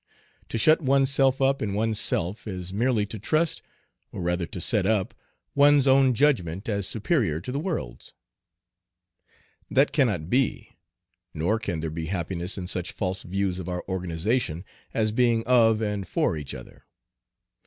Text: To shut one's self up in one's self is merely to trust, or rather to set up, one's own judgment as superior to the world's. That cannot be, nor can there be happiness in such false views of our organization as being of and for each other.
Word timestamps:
To 0.49 0.57
shut 0.57 0.81
one's 0.81 1.11
self 1.11 1.43
up 1.43 1.61
in 1.61 1.75
one's 1.75 1.99
self 1.99 2.47
is 2.47 2.73
merely 2.73 3.05
to 3.05 3.19
trust, 3.19 3.61
or 4.11 4.23
rather 4.23 4.47
to 4.47 4.59
set 4.59 4.87
up, 4.87 5.13
one's 5.53 5.85
own 5.85 6.15
judgment 6.15 6.67
as 6.67 6.87
superior 6.87 7.39
to 7.39 7.51
the 7.51 7.59
world's. 7.59 8.15
That 9.69 9.91
cannot 9.91 10.27
be, 10.27 10.71
nor 11.35 11.59
can 11.59 11.81
there 11.81 11.91
be 11.91 12.07
happiness 12.07 12.57
in 12.57 12.65
such 12.65 12.91
false 12.91 13.21
views 13.21 13.59
of 13.59 13.69
our 13.69 13.83
organization 13.87 14.65
as 14.91 15.11
being 15.11 15.43
of 15.45 15.81
and 15.83 16.07
for 16.07 16.35
each 16.35 16.55
other. 16.55 16.85